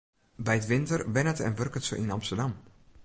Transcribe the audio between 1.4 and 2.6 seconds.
en wurket se yn Amsterdam.